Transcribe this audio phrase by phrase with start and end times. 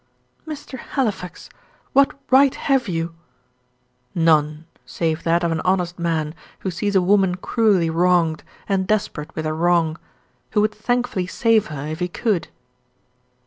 [0.47, 0.79] "Mr.
[0.79, 1.47] Halifax,
[1.93, 3.13] what right have you"
[4.31, 9.35] "None, save that of an honest man, who sees a woman cruelly wronged, and desperate
[9.35, 9.99] with her wrong;
[10.53, 12.47] who would thankfully save her if he could."